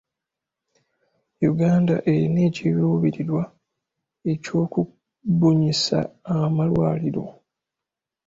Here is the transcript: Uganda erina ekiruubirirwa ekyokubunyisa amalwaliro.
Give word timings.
Uganda 1.51 1.95
erina 2.11 2.41
ekiruubirirwa 2.49 3.43
ekyokubunyisa 4.31 5.99
amalwaliro. 6.33 7.23